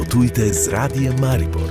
[0.00, 1.68] Potujte z radijem Maribor.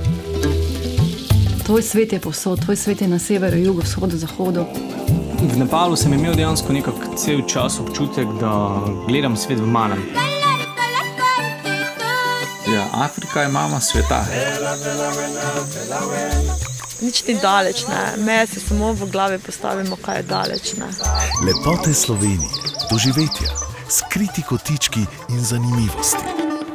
[1.65, 4.65] Tvoj svet je posod, tvoj svet je na severu, jugu, vzhodu, zahodu.
[5.41, 10.04] V Nepalu sem imel dejansko nekako cel čas občutek, da gledam svet v malem.
[12.73, 14.21] Ja, Afrika je mama sveta.
[17.02, 18.13] Nič ni daleč, ne.
[18.23, 20.73] meje si samo v glavi postavimo, kaj je daleč.
[20.77, 20.85] Ne.
[21.45, 23.49] Lepote Slovenije, doživetja,
[23.89, 26.38] skriti kotički in zanimivosti.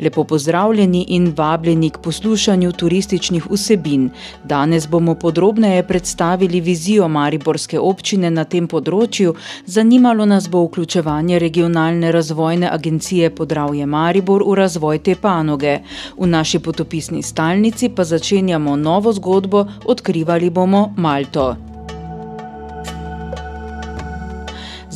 [0.00, 4.10] Lepo pozdravljeni in vabljeni k poslušanju turističnih vsebin.
[4.44, 9.34] Danes bomo podrobneje predstavili vizijo Mariborske občine na tem področju.
[9.66, 15.78] Zanimalo nas bo vključevanje regionalne razvojne agencije Podravje Maribor v razvoj te panoge.
[16.18, 21.67] V naši potopisni stalnici pa začenjamo novo zgodbo, odkrivali bomo Malto.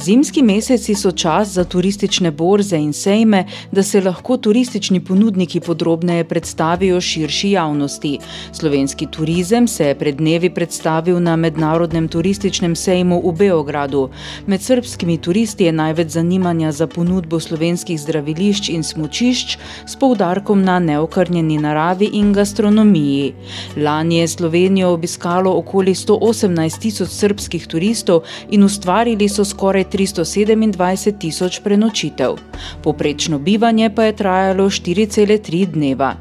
[0.02, 6.24] Zimski meseci so čas za turistične borze in sejme, da se lahko turistični ponudniki podrobneje
[6.24, 8.18] predstavijo širši javnosti.
[8.52, 14.08] Slovenski turizem se je pred dnevi predstavil na Mednarodnem turističnem sejmu v Beogradu.
[14.46, 20.78] Med srbskimi turisti je največ zanimanja za ponudbo slovenskih zdravilišč in smočišč s poudarkom na
[20.78, 23.34] neokrnjeni naravi in gastronomiji.
[23.76, 31.60] Lani je Slovenijo obiskalo okoli 118 tisoč srbskih turistov in ustvarili so skoraj 327 tisoč
[31.64, 32.36] prenočitev.
[32.82, 36.16] Poprečno bivanje pa je trajalo 4,3 dneva.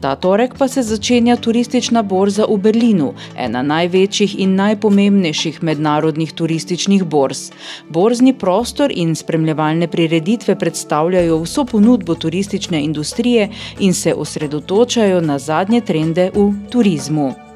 [0.00, 7.04] Ta torek pa se začenja turistična borza v Berlinu, ena največjih in najpomembnejših mednarodnih turističnih
[7.04, 7.50] borz.
[7.88, 15.80] Borzni prostor in spremljevalne prireditve predstavljajo vso ponudbo turistične industrije in se osredotočajo na zadnje
[15.80, 17.49] trende v turizmu.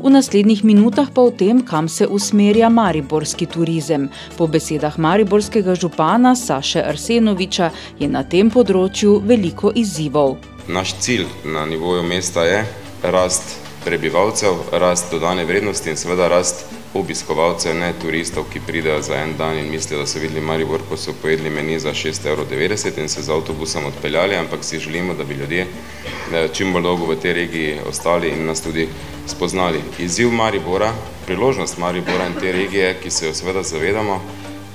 [0.00, 4.08] V naslednjih minutah pa o tem, kam se usmerja mariborski turizem.
[4.36, 7.68] Po besedah mariborskega župana Saše Arsenoviča
[8.00, 10.38] je na tem področju veliko izzivov.
[10.72, 12.64] Naš cilj na nivoju mesta je
[13.02, 16.64] rast prebivalcev, rast dodane vrednosti in seveda rast
[16.94, 20.96] obiskovalcev, ne turistov, ki pridejo za en dan in mislijo, da so videli Maribor, ko
[20.96, 25.24] so pojedli meni za 6,90 evra in se z avtobusom odpeljali, ampak si želimo, da
[25.24, 25.66] bi ljudje
[26.52, 28.88] čim bolj dolgo v tej regiji ostali in nas tudi
[29.26, 29.80] spoznali.
[29.98, 30.92] Izziv Maribora,
[31.26, 34.20] priložnost Maribora in te regije, ki se jo seveda zavedamo,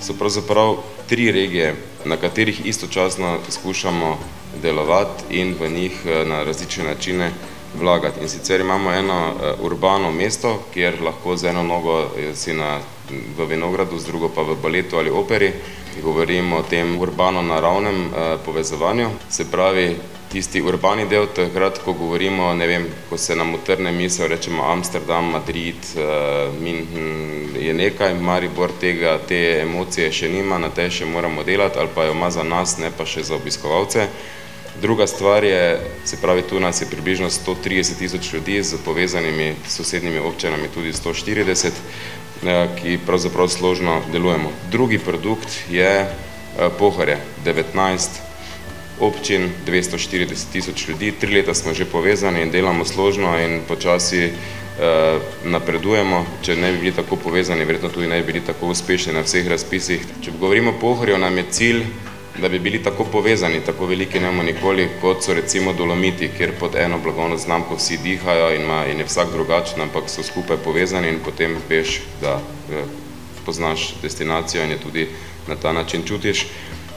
[0.01, 0.77] so pravzaprav
[1.07, 1.75] tri regije,
[2.05, 4.17] na katerih istočasno skušamo
[4.61, 7.31] delovati in v njih eh, na različne načine
[7.79, 8.21] vlagati.
[8.21, 12.79] In sicer imamo eno uh, urbano mesto, kjer lahko z eno nogo eh, si na,
[13.09, 15.53] v Vinogradu, z drugo pa v baletu ali operi.
[16.03, 19.09] Govorimo o tem urbano-naravnem uh, povezovanju.
[19.29, 19.95] Se pravi,
[20.31, 25.29] tisti urbani del, takrat, ko govorimo, ne vem, ko se nam utrne misel, rečemo Amsterdam,
[25.31, 31.43] Madrid, uh, München, je nekaj, Maribor tega, te emocije še nima, na te še moramo
[31.43, 34.09] delati, ali pa jo ima za nas, ne pa še za obiskovalce.
[34.81, 40.19] Druga stvar je, se pravi, tu nas je približno 130 tisoč ljudi z povezanimi sosednjimi
[40.19, 41.71] občinami, tudi 140,
[42.43, 44.51] eh, ki pravzaprav složno delujemo.
[44.71, 46.09] Drugi produkt je eh,
[46.79, 48.09] Pohorje, 19
[48.99, 54.31] občin, 240 tisoč ljudi, tri leta smo že povezani in delamo složno in počasi eh,
[55.43, 59.21] napredujemo, če ne bi bili tako povezani, verjetno tudi ne bi bili tako uspešni na
[59.21, 60.03] vseh razpisih.
[60.21, 61.83] Če govorimo o Pohorju, nam je cilj
[62.41, 66.75] da bi bili tako povezani, tako veliki nemo nikoli, kot so recimo Dolomiti, kjer pod
[66.75, 71.09] eno blagovno znamko vsi dihajo in, ima, in je vsak drugačen, ampak so skupaj povezani
[71.09, 72.39] in potem veš, da
[72.71, 72.83] eh,
[73.45, 75.07] poznaš destinacijo in je tudi
[75.47, 76.47] na ta način čutiš.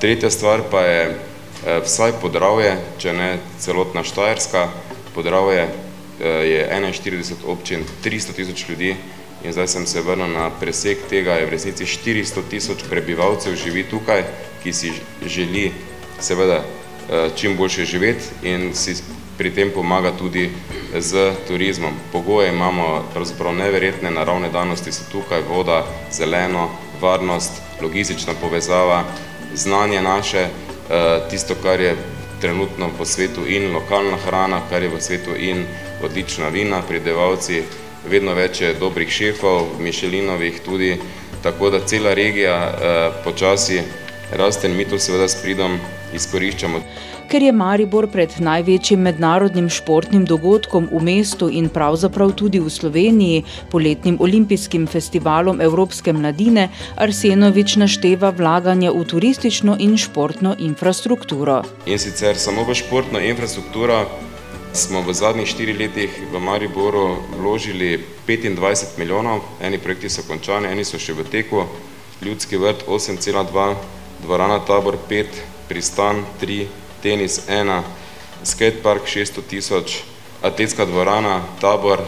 [0.01, 4.69] Tretja stvar pa je eh, vsaj podravje, če ne celotna Štajerska,
[5.15, 8.97] podravje eh, je 41 občin, 300 tisoč ljudi,
[9.45, 13.85] In zdaj sem se vrnil na presek tega, je v resnici 400 tisoč prebivalcev živi
[13.87, 14.25] tukaj,
[14.63, 14.93] ki si
[15.27, 15.71] želi
[16.21, 18.97] seveda eh, čim boljše živeti in si
[19.39, 20.51] pri tem pomaga tudi
[20.99, 21.95] z turizmom.
[22.13, 26.71] Pogoje imamo pravzaprav neverjetne naravne danosti, so tukaj voda, zeleno,
[27.01, 29.05] varnost, logistična povezava,
[29.55, 31.97] znanje naše, eh, tisto, kar je
[32.41, 35.65] trenutno po svetu in lokalna hrana, kar je v svetu in
[36.03, 37.63] odlična vina, pridevalci,
[38.11, 40.97] vedno več je dobrih šefov, Mišelinovih tudi,
[41.43, 43.83] tako da cela regija eh, počasi
[44.33, 45.79] raste in mi to seveda s pridom
[46.15, 46.81] izkoriščamo.
[47.29, 53.43] Ker je Maribor pred največjim mednarodnim športnim dogodkom v mestu in pravzaprav tudi v Sloveniji,
[53.69, 61.61] poletnim olimpijskim festivalom Evropske mladine, Arsenovič našteva vlaganja v turistično in športno infrastrukturo.
[61.85, 64.07] In sicer samo v športno infrastrukturo
[64.73, 70.85] smo v zadnjih štirih letih v Mariboru vložili 25 milijonov, eni projekti so končani, eni
[70.85, 71.65] so še v teku,
[72.23, 73.75] ljudski vrt 8,2,
[74.23, 76.67] dvorana tabor 5, pristan 3,
[77.03, 77.83] tenis 1,
[78.45, 80.03] skatepark 600 tisoč,
[80.43, 82.05] atletska dvorana, tabor,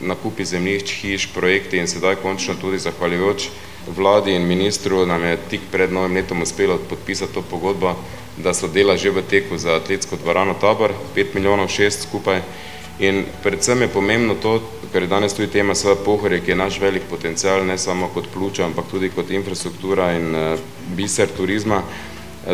[0.00, 3.50] nakupi zemljišč, hiš, projekti in sedaj končno tudi zahvaljujoč
[3.96, 7.94] vladi in ministru nam je tik pred novim letom uspelo podpisati to pogodbo,
[8.42, 12.42] da so dela že v teku za atletsko dvorano tabor, 5 milijonov, 6 skupaj.
[12.98, 14.58] In predvsem je pomembno to,
[14.92, 18.26] ker je danes tudi tema svoje pohorje, ki je naš velik potencial, ne samo kot
[18.34, 20.58] pluča, ampak tudi kot infrastruktura in uh,
[20.96, 21.82] biser turizma.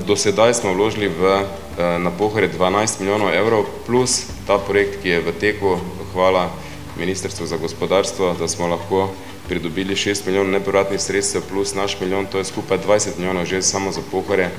[0.06, 5.08] Do sedaj smo vložili v, uh, na pohorje 12 milijonov evrov plus ta projekt, ki
[5.08, 5.78] je v teku,
[6.12, 6.50] hvala
[6.98, 9.08] Ministrstvu za gospodarstvo, da smo lahko
[9.48, 13.92] pridobili 6 milijonov nepovratnih sredstev plus naš milijon, to je skupaj 20 milijonov že samo
[13.92, 14.50] za pohorje,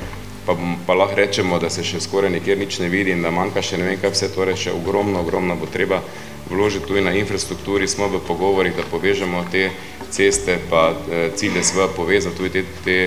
[0.45, 0.55] pa,
[0.87, 3.77] pa lahko rečemo, da se še skoraj nikjer nič ne vidi in da manjka še
[3.77, 6.01] ne vem kaj vse, torej še ogromno, ogromno bo treba
[6.49, 9.69] vložiti tudi na infrastrukturi, smo v pogovorih, da povežemo te
[10.13, 12.97] ceste, pa eh, cilje svoje povezati tudi te, te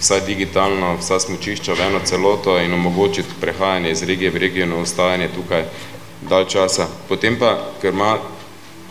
[0.00, 4.80] vsaj digitalno, vsa smučišča v eno celoto in omogočiti prehajanje iz regije v regijo na
[4.82, 5.66] ostajanje tukaj
[6.28, 6.88] dalj časa.
[7.08, 8.16] Potem pa, ker ima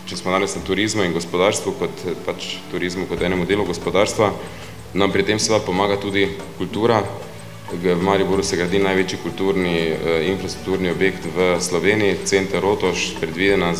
[0.06, 4.32] če smo danes na turizmu in gospodarstvu, kot pač turizmu kot enemu delu gospodarstva,
[4.98, 6.26] nam pri tem seveda pomaga tudi
[6.58, 7.02] kultura.
[7.72, 13.72] V Mariboru se gradi največji kulturni eh, infrastrukturni objekt v Sloveniji, center Rotoš, predvidena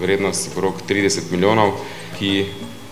[0.00, 1.72] vrednost okrog 30 milijonov,
[2.18, 2.44] ki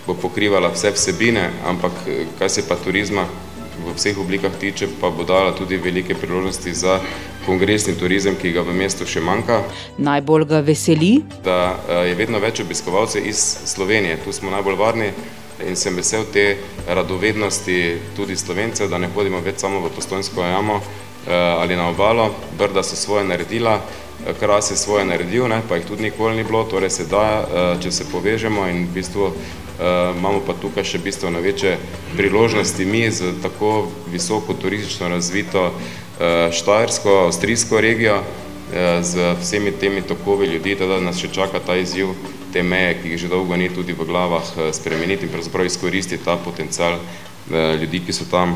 [0.07, 3.27] bo pokrivala vse vsebine, ampak eh, kaj se pa turizma
[3.79, 6.99] v vseh oblikah tiče, pa bo dala tudi velike priložnosti za
[7.45, 9.61] kongresni turizem, ki ga v mestu še manjka.
[9.97, 14.19] Najbolj ga veseli, da eh, je vedno več obiskovalcev iz Slovenije.
[14.23, 15.11] Tu smo najbolj varni
[15.67, 16.57] in sem vesel te
[16.87, 22.31] radovednosti tudi slovencev, da ne hodimo več samo v postojnsko jamo eh, ali na obalo.
[22.57, 26.43] Brda so svoje naredila, eh, Kras je svoje naredil, ne, pa jih tudi nikoli ni
[26.43, 29.33] bilo, torej se da, če se povežemo in v bistvu
[29.79, 31.77] imamo pa tukaj še bistveno večje
[32.17, 35.69] priložnosti mi z tako visoko turistično razvito
[36.51, 38.17] štajersko, avstrijsko regijo,
[39.01, 42.11] z vsemi temi tokovi ljudi, da nas še čaka ta izziv
[42.53, 46.23] te meje, ki jih že dolgo ni tudi v glavah uh, spremeniti in pravzaprav izkoristiti
[46.23, 48.55] ta potencial uh, ljudi, ki so tam.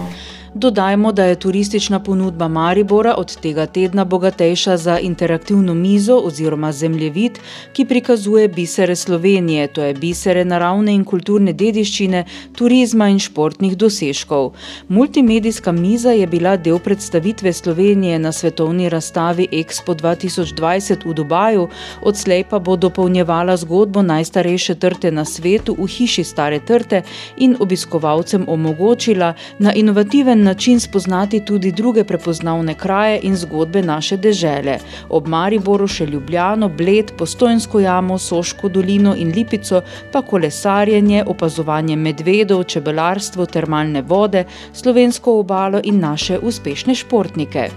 [0.56, 7.40] Dodajmo, da je turistična ponudba Maribora od tega tedna bogatejša za interaktivno mizo oziroma zemljevid,
[7.74, 14.52] ki prikazuje bisere Slovenije, to je bisere naravne in kulturne dediščine, turizma in športnih dosežkov.
[14.88, 21.68] Multimedijska miza je bila del predstavitve Slovenije na svetovni razstavi Expo 2020 v Dubaju,
[22.02, 27.02] odslej pa bo dopolnjevala zgodbo najstarejše trte na svetu v hiši stare trte
[27.38, 34.78] in obiskovalcem omogočila na inovativen način spoznati tudi druge prepoznavne kraje in zgodbe naše dežele.
[35.10, 39.82] Ob Mariboru še Ljubljano, Bled, Postojnsko jamo, Soško dolino in Lipico,
[40.12, 47.70] pa kolesarjenje, opazovanje medvedov, čebelarstvo, termalne vode, slovensko obalo in naše uspešne športnike.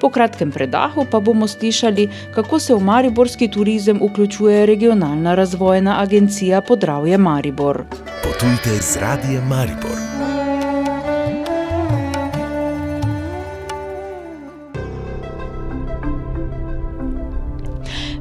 [0.00, 6.60] Po kratkem predahu pa bomo slišali, kako se v mariborski turizem vključuje regionalna razvojna agencija
[6.60, 7.84] Podravje Maribor.
[8.22, 10.13] Potujte z radijem Maribor.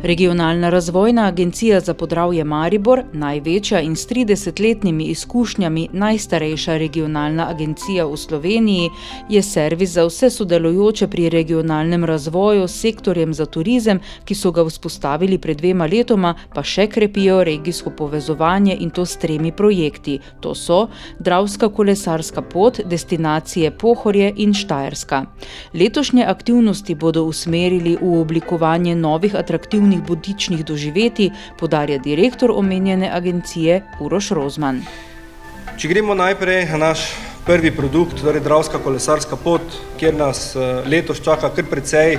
[0.03, 8.17] Regionalna razvojna agencija za podravje Maribor, največja in s 30-letnimi izkušnjami najstarejša regionalna agencija v
[8.17, 8.89] Sloveniji,
[9.29, 14.65] je servis za vse sodelujoče pri regionalnem razvoju s sektorjem za turizem, ki so ga
[14.65, 20.19] vzpostavili pred dvema letoma, pa še krepijo regijsko povezovanje in to s tremi projekti.
[20.41, 20.87] To so
[21.19, 25.23] Dravska kolesarska pot, destinacije Pohorje in Štajerska.
[25.73, 33.83] Letošnje aktivnosti bodo usmerili v oblikovanje novih atraktivnih posebnih butičnih doživetij, podarja direktor omenjene agencije
[33.99, 34.81] Uroš Rozman.
[35.77, 37.13] Če gremo najprej na naš
[37.45, 39.61] prvi produkt, torej Dravska kolesarska pot,
[39.99, 42.17] kjer nas eh, letos čaka kar precej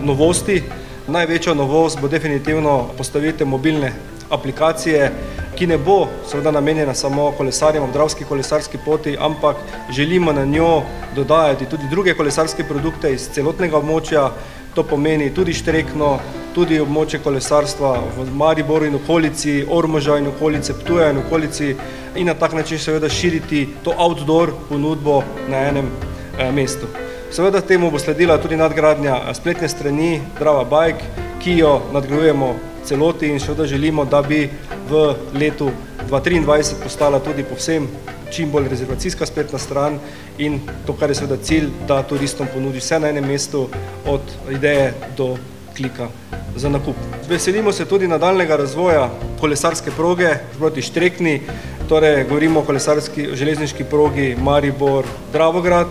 [0.00, 0.62] novosti.
[1.08, 3.92] Največja novost bo definitivno postavitev mobilne
[4.30, 5.10] aplikacije,
[5.56, 9.56] ki ne bo seveda namenjena samo kolesarjem ob Dravski kolesarski poti, ampak
[9.90, 10.82] želimo na njo
[11.16, 14.30] dodajati tudi druge kolesarske produkte iz celotnega območja,
[14.74, 16.18] to pomeni tudi Štrekno,
[16.54, 21.74] tudi območje kolesarstva v Mariboru in okolici, Ormoža in okolice, Ptuja in okolici
[22.16, 25.90] in na tak način seveda širiti to outdoor ponudbo na enem
[26.38, 26.86] eh, mestu.
[27.30, 31.04] Seveda temu bo sledila tudi nadgradnja spletne strani Drava Bike,
[31.42, 32.54] ki jo nadgrajujemo
[32.84, 34.48] celoti in še da želimo, da bi
[34.90, 35.70] v letu
[36.10, 37.86] 2023 postala tudi povsem
[38.30, 39.98] čim bolj rezervacijska spletna stran
[40.38, 43.68] in to, kar je seveda cilj, da turistom ponudi vse na enem mestu
[44.06, 45.36] od ideje do
[45.76, 46.08] klika
[46.56, 46.96] za nakup.
[47.28, 49.10] Veselimo se tudi nadaljnega razvoja
[49.40, 51.40] kolesarske proge proti Štrekni,
[51.88, 55.86] torej govorimo o kolesarski železniški progi Maribor-Dravograd,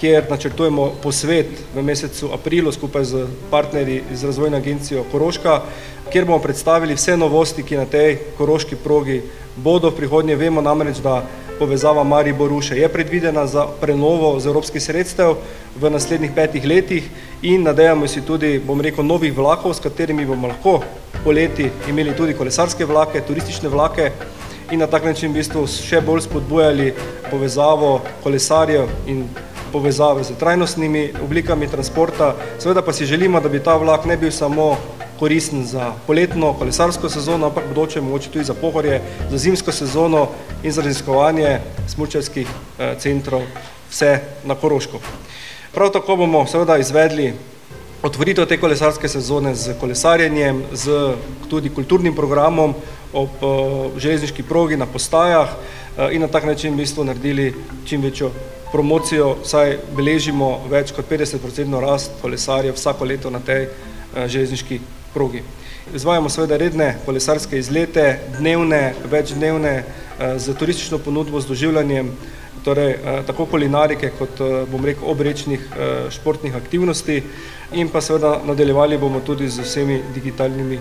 [0.00, 5.60] kjer načrtujemo posvet v mesecu aprilu skupaj z partnerji iz razvojne agencijo Koroška,
[6.12, 9.22] kjer bomo predstavili vse novosti, ki na tej koroški progi
[9.56, 10.36] bodo v prihodnje.
[10.36, 11.22] Vemo namreč, da
[11.58, 15.36] povezava Maribor-Ruše je predvidena za prenovo z evropskih sredstev
[15.76, 17.08] v naslednjih petih letih
[17.42, 20.80] in nadejamo si tudi, bom rekel, novih vlakov, s katerimi bomo lahko
[21.24, 24.12] poleti imeli tudi kolesarske vlake, turistične vlake
[24.70, 26.92] in na tak način v bistvu še bolj spodbujali
[27.30, 29.24] povezavo kolesarjev in
[29.72, 32.34] povezave z trajnostnimi oblikami transporta.
[32.58, 34.76] Seveda pa si želimo, da bi ta vlak ne bil samo
[35.18, 40.28] koristen za poletno kolesarsko sezono, ampak bodoče mogoče tudi za pohorje, za zimsko sezono
[40.62, 41.58] in za raziskovanje
[41.88, 42.48] smučarskih
[42.98, 43.42] centrov
[43.90, 45.00] vse na Koroško.
[45.72, 47.34] Prav tako bomo seveda izvedli
[48.02, 51.14] otvoritev te kolesarske sezone z kolesarjenjem, z
[51.50, 52.74] tudi kulturnim programom
[53.12, 53.28] ob
[53.96, 55.48] železniški progi na postajah
[56.12, 57.54] in na tak način v bistvu naredili
[57.84, 58.30] čim večjo
[58.72, 63.68] promocijo, saj beležimo več kot 50% rast kolesarjev vsako leto na tej
[64.26, 64.80] železniški
[65.16, 65.40] progi.
[65.94, 69.74] Izvajamo seveda redne kolesarske izlete, dnevne, večdnevne,
[70.36, 72.10] s turistično ponudbo, z doživljanjem,
[72.64, 75.64] torej tako kulinarike kot, bom rekel, obrečnih
[76.12, 77.22] športnih aktivnosti
[77.72, 80.80] in pa seveda nadaljevali bomo tudi z vsemi digitalnimi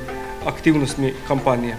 [0.52, 1.78] aktivnostmi kampanje.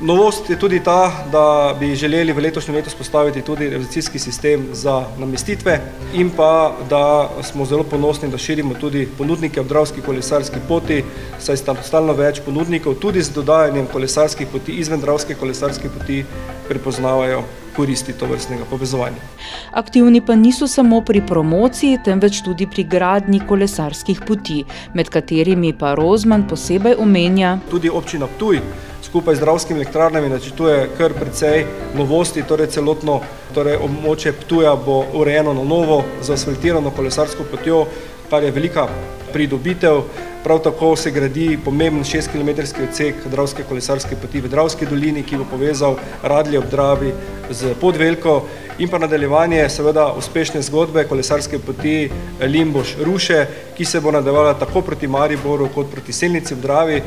[0.00, 5.04] Novost je tudi ta, da bi želeli v letošnjem letu vzpostaviti tudi rezervacijski sistem za
[5.18, 5.80] namestitve
[6.14, 11.04] in pa da smo zelo ponosni, da širimo tudi ponudnike ob Dravski kolesarski poti,
[11.38, 16.24] saj stalno več ponudnikov tudi z dodajanjem kolesarskih poti izven Dravske kolesarske poti
[16.68, 17.42] prepoznavajo
[17.78, 19.22] koristi tovrstnega povezovanja.
[19.70, 25.94] Aktivni pa niso samo pri promociji, temveč tudi pri gradnji kolesarskih poti, med katerimi pa
[25.94, 28.60] Rozman posebej omenja tudi občina Ptuj
[29.02, 31.64] skupaj z Dravskimi elektrarnami načrtuje kar precej
[31.96, 33.20] novosti, torej celotno
[33.54, 37.86] torej območje Ptuja bo urejeno na novo z asfaltirano kolesarsko potjo,
[38.30, 38.88] kar je velika
[39.32, 40.02] pridobitev.
[40.44, 45.44] Prav tako se gradi pomemben šestkilometrski odsek Dravske kolesarske poti v Dravski dolini, ki bo
[45.50, 47.12] povezal Radlje ob Dravi
[47.50, 48.44] s Podvelko
[48.78, 53.44] in pa nadaljevanje seveda uspešne zgodbe kolesarske poti Limbuš-Ruše,
[53.76, 57.02] ki se bo nadaljevala tako proti Mariboru kot proti Selnici ob Dravi.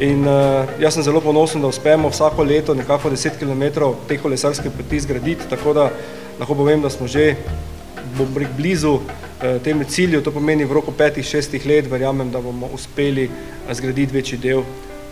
[0.00, 0.24] In
[0.80, 5.50] jaz sem zelo ponosen, da uspemo vsako leto nekako deset kilometrov te kolesarske poti zgraditi,
[5.50, 5.90] tako da
[6.38, 7.34] lahko povem, da smo že,
[8.56, 9.00] blizu
[9.64, 13.30] temu cilju, to pomeni v roku petih, šestih let verjamem, da bomo uspeli
[13.72, 14.62] zgraditi večji del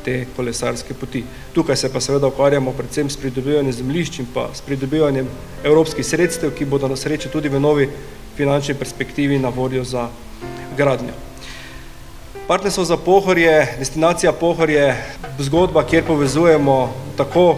[0.05, 1.25] te kolesarske poti.
[1.53, 5.29] Tukaj se pa seveda ukvarjamo predvsem s pridobivanjem zemljišč in pa s pridobivanjem
[5.65, 7.89] evropskih sredstev, ki bodo na srečo tudi v novi
[8.37, 10.09] finančni perspektivi na voljo za
[10.77, 11.15] gradnjo.
[12.47, 14.95] Partnerstvo za Pohorje, destinacija Pohorje,
[15.39, 17.57] zgodba, kjer povezujemo tako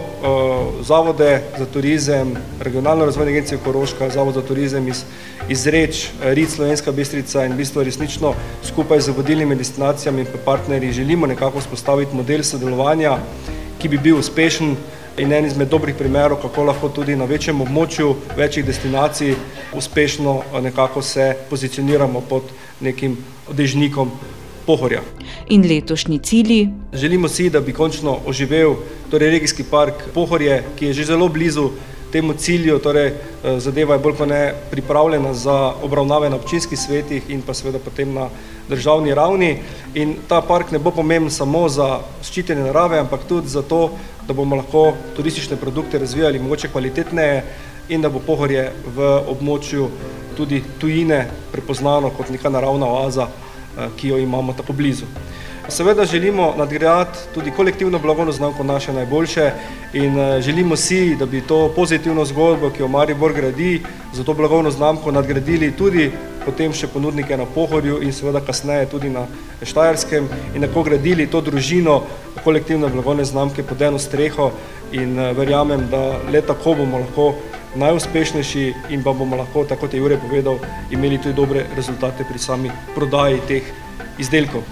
[0.81, 5.03] zavode za turizem, Regionalno razvojno agencijo Koroška, Zavod za turizem iz
[5.49, 8.33] iz Reč, Rit Slovenska Bistrica in v bistvu resnično
[8.63, 13.17] skupaj z vodilnimi destinacijami in pa partnerji želimo nekako vzpostaviti model sodelovanja,
[13.79, 14.75] ki bi bil uspešen
[15.17, 19.35] in en izmed dobrih primerov, kako lahko tudi na večjem območju večjih destinacij
[19.73, 22.43] uspešno nekako se pozicioniramo pod
[22.81, 23.17] nekim
[23.51, 24.11] dežnikom
[24.67, 25.01] Pohorja.
[25.49, 26.69] In letošnji cilji?
[26.93, 28.75] Želimo si, da bi končno oživel
[29.11, 31.69] torej regijski park Pohorje, ki je že zelo blizu
[32.11, 33.13] temu cilju, torej
[33.57, 38.13] zadeva je bolj kot ne pripravljena za obravnave na občinskih svetih in pa seveda potem
[38.13, 38.29] na
[38.69, 39.57] državni ravni
[39.93, 43.91] in ta park ne bo pomemben samo za ščitenje narave, ampak tudi zato,
[44.27, 47.43] da bomo lahko turistične produkte razvijali mogoče kvalitetneje
[47.89, 49.89] in da bo Pohorje v območju
[50.37, 53.27] tudi tujine prepoznano kot neka naravna oaza,
[53.97, 55.05] ki jo imamo tako blizu.
[55.69, 59.51] Seveda želimo nadgrajevati tudi kolektivno blagovno znamko Naše najboljše
[59.93, 63.81] in želimo si, da bi to pozitivno zgodbo, ki jo Maribor gradi,
[64.13, 66.11] s to blagovno znamko nadgradili tudi
[66.47, 69.25] potem še ponudnike na Pohorju in seveda kasneje tudi na
[69.67, 71.99] Štajerskem in tako gradili to družino
[72.43, 74.51] kolektivne blagovne znamke pod eno streho
[74.95, 77.33] in verjamem, da le tako bomo lahko
[77.77, 80.59] najuspešnejši in pa bomo lahko, tako kot je Jure povedal,
[80.91, 83.63] imeli tudi dobre rezultate pri sami prodaji teh
[84.19, 84.63] izdelkov.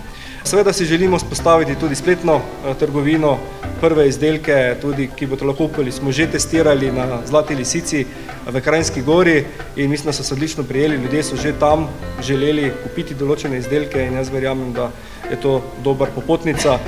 [0.45, 2.41] Seveda si želimo spostaviti tudi spletno
[2.79, 3.37] trgovino,
[3.81, 8.05] prve izdelke, tudi, ki bodo lahko kupili, smo že testirali na Zlati lisici
[8.45, 9.45] v Krajinski gori
[9.75, 11.87] in mislim, da so se odlično prijeli, ljudje so že tam
[12.21, 14.91] želeli kupiti določene izdelke in jaz verjamem, da
[15.31, 16.79] je to dober popotnica.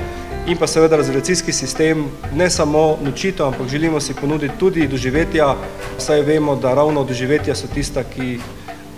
[0.48, 5.54] In pa seveda rezervacijski sistem, ne samo nočitev, ampak želimo si ponuditi tudi doživetja,
[5.98, 8.40] saj vemo, da ravno doživetja so tista, ki jih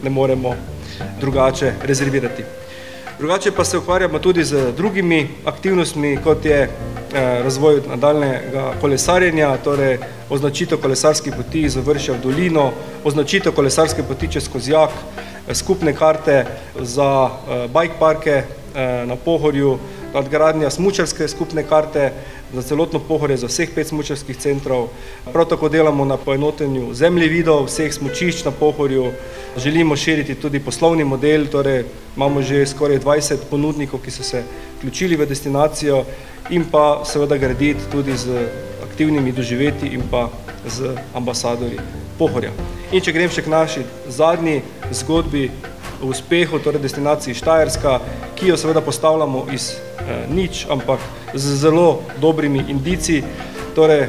[0.02, 0.54] ne moremo
[1.20, 2.44] drugače rezervirati.
[3.18, 6.70] Drugače pa se ukvarjamo tudi z drugimi aktivnostmi, kot je
[7.42, 9.98] razvoj nadaljnega kolesarjenja, torej
[10.30, 12.70] označitev kolesarskih poti iz vršja v dolino,
[13.04, 14.90] označitev kolesarske poti čez Kozjak,
[15.52, 16.44] skupne karte
[16.78, 17.30] za
[17.74, 18.42] bike parke
[19.06, 19.78] na Pohorju,
[20.14, 22.12] nadgradnja smučarske skupne karte
[22.52, 24.88] za celotno Pohorje, za vseh pet smučarskih centrov.
[25.32, 29.12] Prav tako delamo na poenotenju zemljevidov vseh smučišč na Pohorju,
[29.56, 31.84] želimo širiti tudi poslovni model, torej
[32.16, 34.42] imamo že skoraj 20 ponudnikov, ki so se
[34.78, 36.04] vključili v destinacijo
[36.50, 38.48] in pa seveda graditi tudi z
[38.82, 40.28] aktivnimi doživetji in pa
[40.66, 41.78] z ambasadorji
[42.18, 42.50] Pohorja.
[42.92, 45.50] In če grem še k naši zadnji zgodbi
[46.02, 48.00] o uspehu, torej destinaciji Štajerska,
[48.36, 49.70] ki jo seveda postavljamo iz
[50.30, 51.00] nič, ampak
[51.34, 53.22] z zelo dobrimi indici,
[53.74, 54.08] torej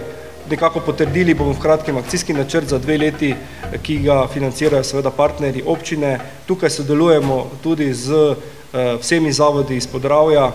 [0.50, 3.36] nekako potrdili bomo v kratkem akcijski načrt za dve leti,
[3.83, 6.19] ki ga financirajo seveda partnerji občine.
[6.45, 8.36] Tukaj sodelujemo tudi z
[8.74, 10.51] vsemi zavodi iz Podravja,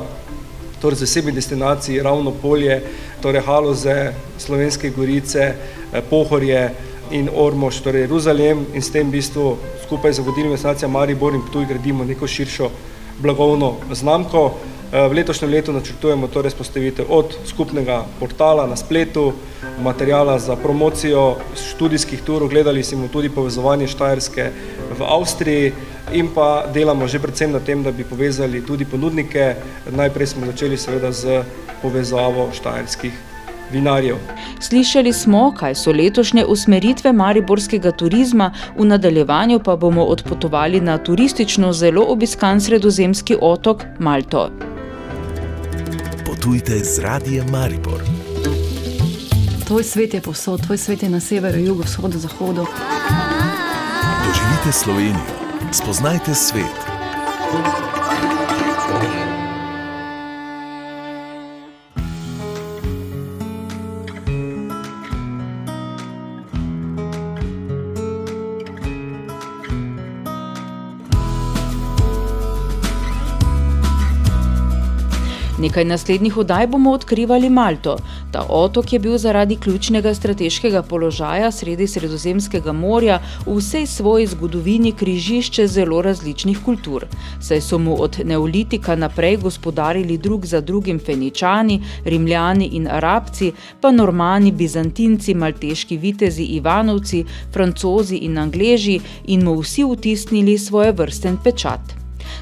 [0.80, 2.82] torej z vsemi destinaciji Ravno polje,
[3.22, 5.54] torej Haloze, Slovenske gorice,
[6.10, 6.70] Pohorje
[7.10, 11.44] in Ormož, torej Jeruzalem in s tem v bistvu skupaj z vodilnimi destinacijami Maribor in
[11.46, 12.70] Ptuj gradimo neko širšo
[13.18, 14.50] blagovno znamko.
[14.96, 19.32] V letošnjem letu načrtujemo torej vzpostavitev od skupnega portala na spletu,
[19.84, 24.46] materiala za promocijo študijskih turov, gledali si bomo tudi povezovanje Štajerske
[24.98, 25.72] v Avstriji
[26.16, 29.54] in pa delamo že predvsem na tem, da bi povezali tudi ponudnike.
[29.92, 31.44] Najprej smo začeli seveda s
[31.82, 33.12] povezavo štajerskih
[33.72, 34.16] vinarjev.
[34.60, 38.48] Slišali smo, kaj so letošnje usmeritve mariborskega turizma,
[38.78, 44.48] v nadaljevanju pa bomo odpotovali na turistično zelo obiskan sredozemski otok Malto.
[46.46, 47.98] Potujte z Radiem Maribor.
[49.66, 52.62] Tvoj svet je povsod, tvoj svet je na severu, jugu, vzhodu, zahodu.
[54.22, 55.26] Doživite Slovenijo,
[55.74, 56.76] spoznajte svet.
[75.76, 77.98] Nekaj naslednjih oddaj bomo odkrivali Malto.
[78.32, 84.92] Ta otok je bil zaradi ključnega strateškega položaja sredi Sredozemskega morja v vsej svoji zgodovini
[84.92, 87.04] križišče zelo različnih kultur,
[87.40, 93.92] saj so mu od neolitika naprej gospodarili drug za drugim Feničani, Rimljani in Arabci, pa
[93.92, 101.95] Normani, Bizantinci, malteški vitezi Ivanovci, Francozi in Angleži in mu vsi vtisnili svojevrsten pečat.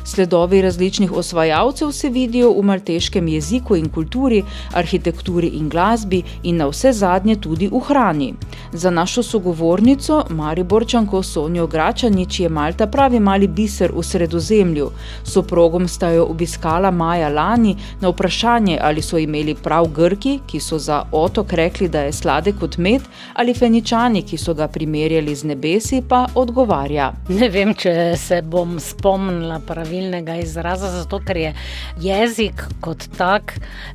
[0.04, 7.36] Sledovi različnih osvajalcev se vidijo v malteškem jeziku in kulturi, arhitekturi in glasbi in navsezadnje
[7.36, 8.34] tudi v hrani.
[8.72, 14.90] Za našo sogovornico, Mariborčanko Sonjo Gračanič, je Malta pravi mali biser v Sredozemlju.
[15.24, 20.78] Soprogom sta jo obiskala maja lani, na vprašanje, ali so imeli prav Grki, ki so
[20.78, 23.02] za otok rekli, da je sladek kot med,
[23.34, 27.12] ali Feničani, ki so ga primerjali z nebesi, pa odgovarja.
[27.28, 29.60] Ne vem, če se bom spomnila
[29.94, 31.54] pravilnega izraza, zato ker je
[32.00, 33.54] jezik kot tak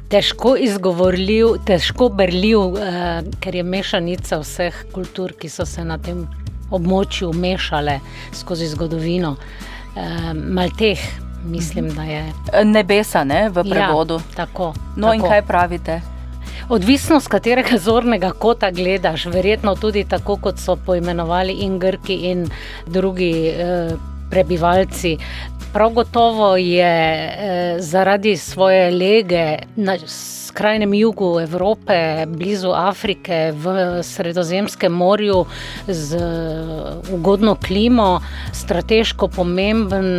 [0.09, 6.27] težko izgovorljiv, težko berljiv, eh, ker je mešanica vseh kultur, ki so se na tem
[6.71, 7.99] območju mešale
[8.33, 9.35] skozi zgodovino.
[9.95, 10.99] Eh, Malteh,
[11.43, 12.23] mislim, da je.
[12.63, 14.13] Nebesa, ne, v prevodu.
[14.13, 14.73] Ja, tako.
[14.95, 15.13] No, tako.
[15.15, 16.01] in kaj pravite?
[16.69, 22.47] Odvisno, z katerega zornega kota gledaš, verjetno tudi tako, kot so poimenovali in Grki, in
[22.87, 23.95] drugi eh,
[24.29, 25.17] prebivalci.
[25.73, 34.91] Prav gotovo je eh, zaradi svoje lege na skrajnem jugu Evrope, blizu Afrike, v Sredozemskem
[34.91, 35.45] morju,
[35.87, 36.17] z
[37.11, 38.21] ugodno klimo,
[38.53, 40.09] strateško pomemben,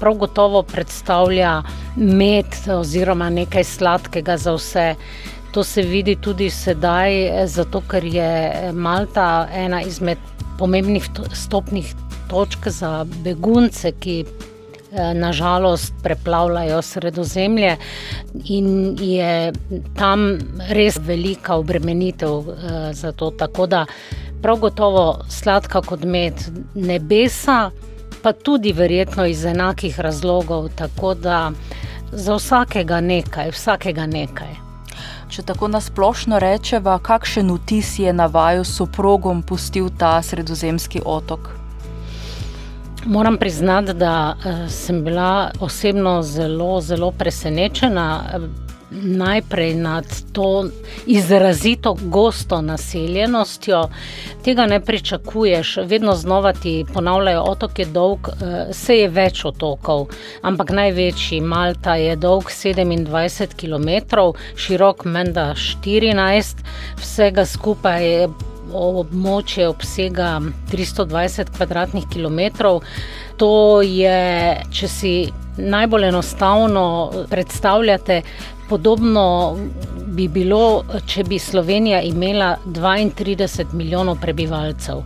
[0.00, 1.62] prav gotovo predstavlja
[1.96, 4.94] med oziroma nekaj sladkega za vse.
[5.52, 10.18] To se vidi tudi sedaj, zato ker je Malta ena izmed
[10.58, 11.94] pomembnih stopnih
[12.28, 14.24] točk za begunce, ki
[15.14, 17.76] nažalost preplavljajo sredozemlje
[18.44, 19.52] in je
[19.96, 22.42] tam res velika obremenitev
[22.92, 23.30] za to.
[23.30, 23.86] Tako da
[24.42, 26.34] prav gotovo sladka kot med
[26.74, 27.70] nebesa,
[28.22, 31.50] pa tudi verjetno iz enakih razlogov, tako da
[32.12, 34.54] za vsakega nekaj, vsakega nekaj.
[35.28, 41.65] Če tako nasplošno rečeva, kakšen vtis je na vaju soprogom pustil ta sredozemski otok?
[43.06, 48.24] Moram priznati, da uh, sem bila osebno zelo, zelo presenečena.
[48.90, 50.64] Najprej nad to
[51.06, 53.88] izrazito gosto naseljenostjo,
[54.44, 58.28] tega ne pričakuješ, vedno znova ti ponavljajo, otok je dolg,
[58.70, 60.06] vse je več otokov,
[60.42, 64.16] ampak največji Malta je dolg 27 km,
[64.56, 66.62] širok menda 14,
[67.02, 68.28] vsega skupaj je
[68.76, 70.40] območje obsega
[70.72, 71.52] 320
[72.12, 72.74] km2.
[73.36, 74.20] To je,
[74.72, 75.12] če si
[75.56, 76.84] najbolj enostavno
[77.30, 78.22] predstavljate,
[78.68, 79.56] podobno
[80.06, 85.02] bi bilo, če bi Slovenija imela 32 milijonov prebivalcev.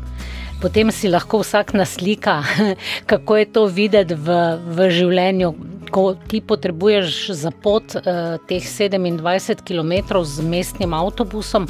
[0.60, 2.42] Potem si lahko vsak naslika,
[3.10, 4.40] kako je to videti v,
[4.76, 5.54] v življenju.
[5.90, 11.66] Ko ti potrebuješ za pot eh, teh 27 km z mestnim avtobusom,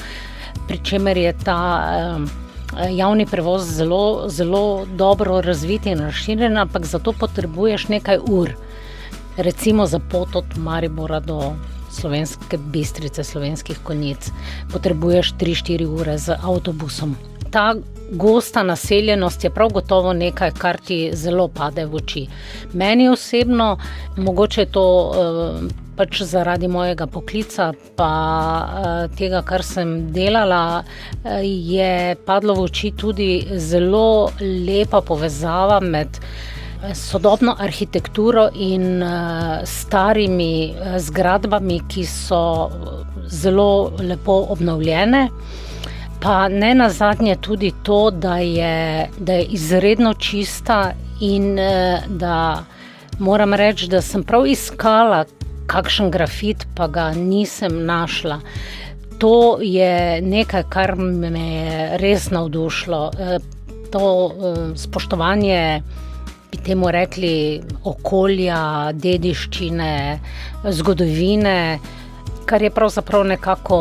[0.71, 2.19] pri čemer je ta
[2.91, 8.53] javni prevoz zelo, zelo dobro razvit in razširjen, ampak za to potrebuješ nekaj ur.
[9.37, 11.53] Recimo za pot od Maribora do
[11.91, 14.31] slovenske bistrice, slovenskih konjic,
[14.73, 17.17] potrebuješ 3-4 ure z avtobusom.
[17.51, 17.75] Ta
[18.11, 22.27] gosta naseljenost je prav gotovo nekaj, kar ti zelo pade v oči.
[22.73, 23.77] Meni osebno,
[24.17, 24.89] mogoče je to.
[25.11, 28.13] Uh, pač zaradi mojega poklica, pa
[28.65, 33.29] uh, tega, kar sem delala, uh, je padlo v oči tudi
[33.61, 39.05] zelo lepa povezava med eh, sodobno arhitekturo in
[39.69, 42.41] starimi zgradbami, ki so
[43.29, 45.27] zelo lepo obnovljene.
[46.21, 50.81] Pa ne na zadnje tudi to, da je, da je izredno čista,
[51.21, 51.57] in
[52.09, 52.65] da
[53.19, 55.25] moram reči, da sem prav iskala,
[55.71, 58.41] kakšen grafit, pa ga nisem našla.
[59.23, 63.03] To je nekaj, kar me je res navdušilo.
[63.11, 63.39] E,
[63.93, 65.63] to e, spoštovanje,
[66.51, 69.95] bi temu rekli, okolja, dediščine,
[70.81, 71.59] zgodovine,
[72.51, 73.81] kar je pravzaprav nekako.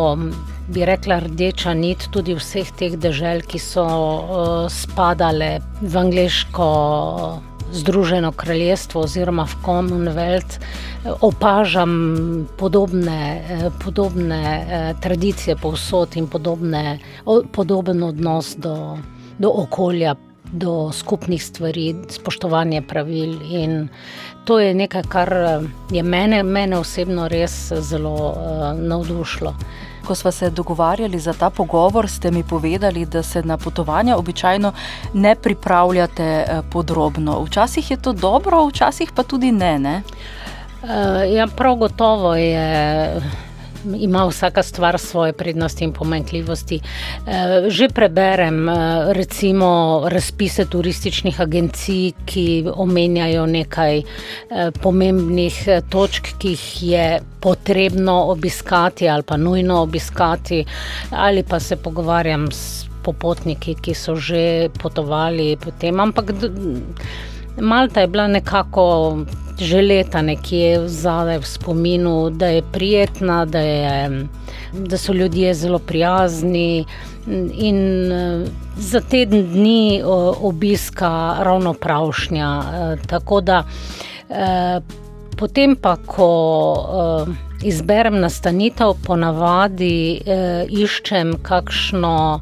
[0.69, 6.67] Bi rekla rdeča nit tudi vseh teh dežel, ki so uh, spadale v angliško
[7.73, 10.59] Združeno kraljestvo oziroma v Commonwealth,
[11.21, 13.43] opažam podobne,
[13.83, 16.99] podobne eh, tradicije povsod in podobne,
[17.51, 18.97] podoben odnos do,
[19.37, 20.15] do okolja,
[20.51, 23.37] do skupnih stvari, spoštovanje pravil.
[23.41, 23.89] In
[24.45, 25.33] to je nekaj, kar
[25.91, 29.53] je mene, mene osebno res zelo uh, navdušilo.
[30.09, 34.71] Ko smo se dogovarjali za ta pogovor, ste mi povedali, da se na potovanja običajno
[35.13, 37.43] ne pripravljate eh, podrobno.
[37.43, 39.79] Včasih je to dobro, včasih pa tudi ne.
[39.79, 40.01] ne?
[40.81, 40.89] Uh,
[41.33, 43.21] ja, prav gotovo je
[43.99, 46.79] ima vsaka stvar svoje prednosti in pomenkljivosti.
[46.79, 48.73] Eh, že preberem, eh,
[49.13, 59.09] recimo, razpise turističnih agencij, ki omenjajo nekaj eh, pomembnih točk, ki jih je potrebno obiskati
[59.09, 60.65] ali pa nujno obiskati,
[61.11, 65.99] ali pa se pogovarjam s popotniki, ki so že potovali po tem.
[65.99, 66.33] Ampak
[67.61, 69.17] Malta je bila nekako
[69.59, 74.27] že leta nekje zadaj v spominu, da je prijetna, da, je,
[74.73, 76.85] da so ljudje zelo prijazni.
[77.53, 78.11] In
[78.77, 80.01] za teden dni
[80.41, 82.63] obiska ravno pravšnja.
[83.07, 83.63] Tako da
[85.37, 86.29] potem, pa, ko
[87.63, 90.21] izberem nastanitev, ponavadi
[90.69, 92.41] iščem kakšno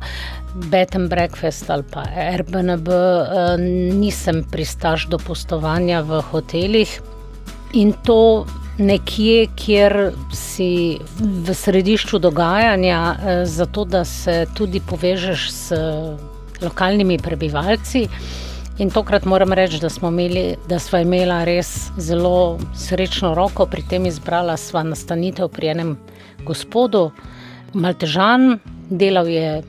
[0.72, 3.58] bed and breakfast ali pa Airbnb, eh,
[3.94, 7.02] nisem pristaš do postovanja v hotelih
[7.74, 8.46] in to
[8.78, 15.72] nekje, kjer si v središču dogajanja, eh, zato da se tudi povežeš s
[16.62, 18.08] lokalnimi prebivalci.
[18.78, 23.82] In tokrat moram reči, da smo imeli, da smo imeli res zelo srečno roko, pri
[23.90, 25.98] tem izbrala sva nastanitev pri enem
[26.46, 27.12] gospodu,
[27.74, 29.64] Maltežan, delal je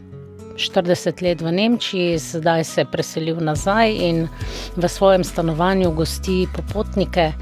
[0.58, 4.28] 40 let v Nemčiji, zdaj se je preselil nazaj in
[4.76, 7.32] v svojem stanovanju gosti popotnike.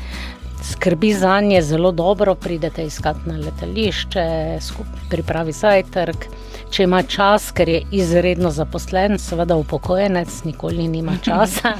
[0.62, 4.26] Skrbi za nje zelo dobro, pridete iskat na letališče,
[5.10, 6.26] pripravi zajtrk.
[6.70, 11.76] Če ima čas, ker je izredno zaposlen, seveda upokojenec, nikoli nima časa,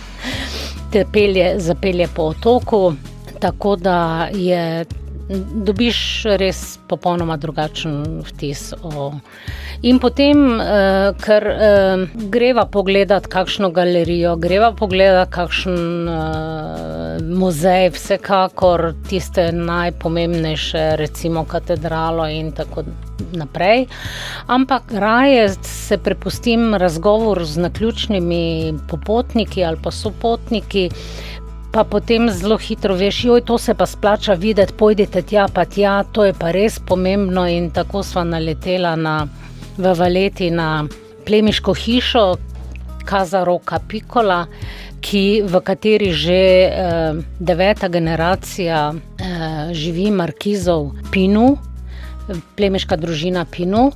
[0.93, 2.95] te pelje, zapelje po otoku.
[3.41, 4.85] Tako da je
[5.29, 5.99] dobiš
[6.39, 8.73] res popolnoma drugačen vtis.
[8.83, 9.13] O...
[9.83, 18.93] In potem, uh, ker uh, greva pogledat kakšno galerijo, greva pogledat kakšen uh, muzej, vsekakor
[19.09, 22.87] tiste najpomembnejše, recimo katedralo in tako
[23.33, 23.87] naprej.
[24.47, 30.91] Ampak raje se prepustim razgovoru z naključnimi popotniki ali pa sopotniki
[31.77, 36.05] pa potem zelo hitro veš, joj, to se pa splača videti, pojdite tja, pa tja,
[36.13, 37.45] to je pa res pomembno.
[37.53, 39.17] In tako smo naletela na,
[39.77, 40.87] v Valeti na
[41.29, 42.25] plemiško hišo
[43.05, 44.47] Kazaroka Pikola,
[45.05, 51.59] ki, v kateri že eh, deveta generacija eh, živi Markizov Pinu
[52.57, 53.91] plemiška družina Pinu.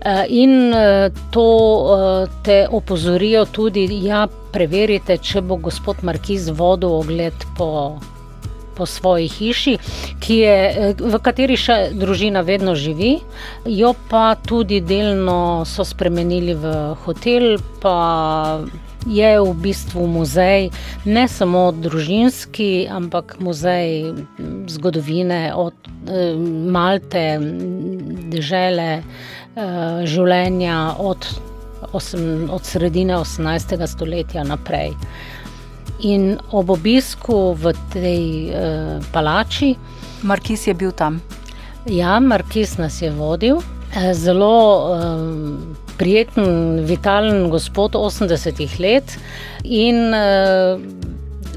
[0.00, 1.46] Eh, in eh, to
[1.94, 8.00] eh, te opozorijo tudi, da ja, preverite, če bo gospod Markiz vodil ogled po.
[8.80, 9.72] Po svoji hiši,
[10.24, 13.18] je, v kateri še družina vedno živi,
[13.68, 16.72] jo pa tudi delno so spremenili v
[17.04, 17.98] hotel, pa
[19.06, 20.70] je v bistvu muzej,
[21.04, 24.12] ne samo družinski, ampak muzej
[24.68, 25.74] zgodovine od
[26.08, 26.36] eh,
[26.68, 27.40] Malte,
[28.28, 31.24] države, eh, življenja od,
[31.92, 33.86] osem, od sredine 18.
[33.86, 34.94] stoletja naprej.
[36.00, 39.74] In ob obisku v tej eh, palači,
[40.22, 41.20] Markis je bil tam.
[41.86, 43.60] Ja, Markis nas je vodil.
[43.94, 44.56] Eh, zelo
[44.94, 49.18] eh, prijeten, vitalen gospod 80 let
[49.64, 50.80] in uh,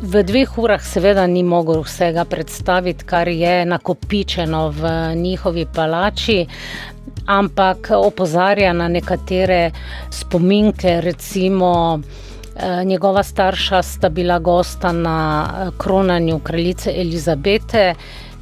[0.03, 6.41] v dveh urah seveda ni mogel vsega predstaviti, kar je nakopičeno v njihovi palači.
[7.25, 9.71] Ampak opozarja na nekatere
[10.09, 11.99] spominke, recimo
[12.55, 17.95] eh, njegova starša sta bila gosta na eh, kronanju kraljice Elizabete,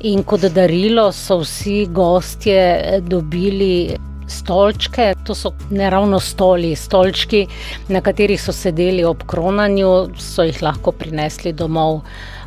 [0.03, 7.45] in kot darilo so vsi gostje dobili stolčke, to so ne ravno stoli, stolčki,
[7.87, 12.01] na katerih so sedeli ob kronanju, so jih lahko prinesli domov,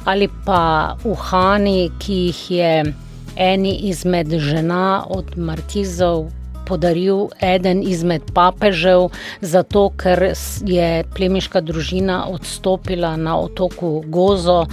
[0.05, 2.73] ali pa uhani, ki jih je
[3.37, 6.31] eni izmed žena od Markizov.
[6.65, 10.31] Podaril eden izmed papežev, zato ker
[10.65, 14.65] je plemiška družina odstopila na otoku Gozo,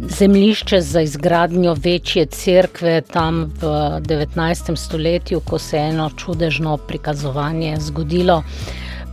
[0.00, 3.66] zemljišče za izgradnjo večje cerkve tam v
[4.00, 4.76] 19.
[4.76, 8.42] stoletju, ko se je eno čudežno prikazovanje zgodilo.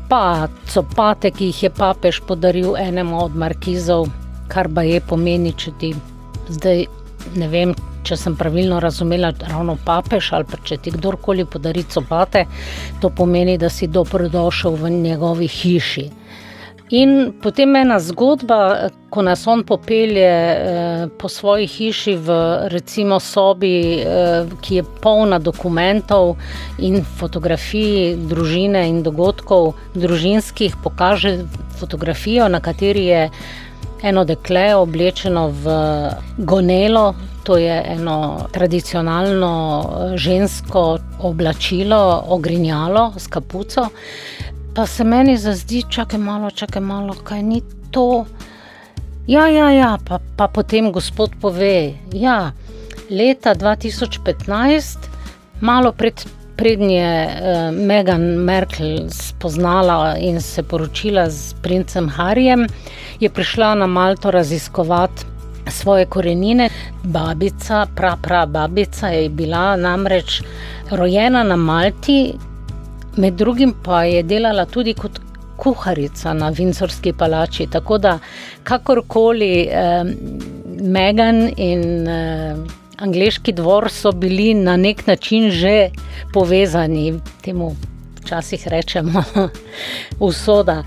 [0.09, 4.07] Pa copate, ki jih je papež podaril enemu od markizov,
[4.47, 5.95] kar pa je pomeni, če ti
[6.49, 6.85] zdaj
[7.35, 7.73] ne vem.
[8.05, 12.45] Če sem pravilno razumela, ravno papež ali pa če ti kdorkoli podari copate,
[13.01, 16.05] to pomeni, da si dobrodošel v njegovi hiši.
[16.93, 22.35] In potem ena zgodba, ko nas on popelje eh, po svoji hiši v
[22.69, 26.35] recimo sobi, eh, ki je polna dokumentov
[26.77, 31.39] in fotografij družine in dogodkov družinskih, pokaže
[31.79, 33.29] fotografijo, na kateri je
[34.03, 35.79] eno dekle oblečeno v
[36.37, 37.15] gonelo.
[37.45, 39.51] To je eno tradicionalno
[39.85, 43.87] eh, žensko oblačilo, ogrinjalo s kapuco.
[44.75, 48.25] Pa se meni zdi, čakaj malo, čakaj malo, kaj ni to.
[49.27, 52.51] Ja, ja, ja pa, pa potem gospod pove, ja,
[53.09, 54.97] leta 2015,
[55.61, 56.25] malo pred,
[56.57, 62.67] prednje eh, Megan Merkel spoznala in se poročila z princem Harjem,
[63.19, 65.34] je prišla na Malto raziskovati.
[65.67, 66.69] Svoje korenine,
[67.03, 70.41] babica, prav, prav babica je bila namreč
[70.91, 72.33] rojena na Malti,
[73.17, 75.19] Med drugim pa je delala tudi kot
[75.57, 77.67] kuharica na Vindzorski palači.
[77.71, 78.17] Tako da,
[78.63, 80.03] kakorkoli eh,
[80.81, 82.55] Megan in eh,
[82.97, 85.89] angliški dvor so bili na nek način že
[86.33, 87.75] povezani, temu
[88.21, 89.23] včasih rečemo,
[90.27, 90.83] usoda.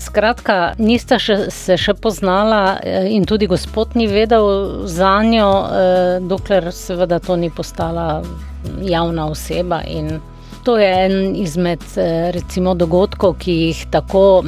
[0.00, 6.18] Skratka, nista še, se še poznala eh, in tudi gospod ni vedel za njo, eh,
[6.24, 8.22] dokler seveda to ni postala
[8.80, 9.82] javna oseba.
[9.84, 10.20] In
[10.62, 14.42] To je en izmed eh, recimo, dogodkov, ki jih tako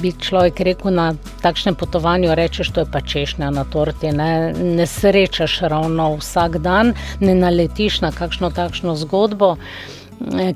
[0.00, 1.06] bi človek rekel na
[1.42, 2.34] takšnem potovanju.
[2.36, 4.12] Rečeš, to je pa češnja na torti.
[4.12, 9.56] Ne, ne srečaš ravno vsak dan, ne naletiš na kakšno takšno zgodbo,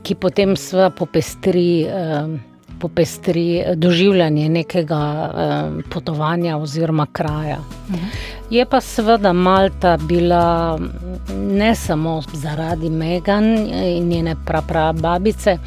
[0.05, 1.69] ki potem sva popestri.
[1.89, 2.52] Eh,
[2.83, 5.03] popestri doživljanje nekega
[5.35, 7.59] eh, potovanja oziroma kraja.
[7.59, 8.05] Uh mhm.
[8.05, 8.43] -huh.
[8.51, 10.79] Je pa seveda Malta bila
[11.39, 13.45] ne samo zaradi Megan
[13.85, 15.59] in njene praprababice,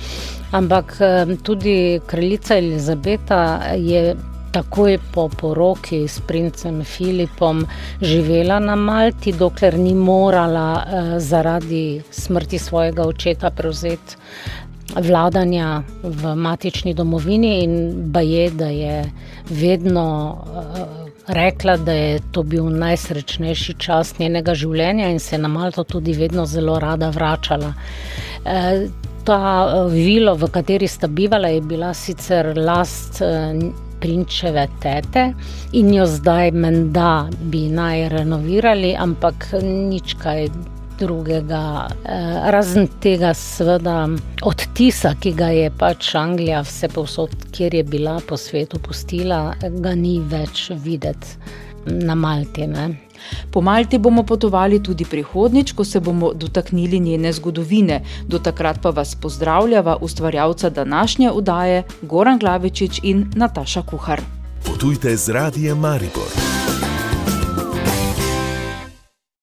[0.52, 4.16] ampak eh, tudi kraljica Elizabeta je
[4.56, 7.66] takoj po poroki s princem Filipom
[8.02, 14.16] živela na Malti, dokler ni morala uh, zaradi smrti svojega očeta prevzeti
[14.94, 19.12] vladanja v matični domovini in baje, da je
[19.50, 20.38] vedno.
[20.46, 25.84] Uh, rekla, da je to bil najsrečnejši čas njenega življenja in se je na Malto
[25.84, 27.74] tudi vedno zelo rada vračala.
[28.46, 28.88] E,
[29.26, 33.32] ta e, vilo, v kateri sta bivala, je bila sicer last e,
[34.02, 35.32] prinčeve tete
[35.74, 40.50] in jo zdaj menda bi naj renovirali, ampak nič kaj
[41.00, 44.08] drugega, eh, razen tega, seveda,
[44.44, 49.96] odtisa, ki ga je pač Anglija, vse povsod, kjer je bila po svetu, pustila, ga
[49.96, 51.38] ni več videti
[51.86, 52.68] na Malti.
[52.68, 52.90] Ne?
[53.52, 58.02] Po Malti bomo potovali tudi prihodnjič, ko se bomo dotaknili njene zgodovine.
[58.28, 64.22] Do takrat pa vas pozdravljava ustvarjalca današnje udaje Goran Glavičič in Nataša Kuhar.
[64.66, 66.32] Potujte z radijem Maribor.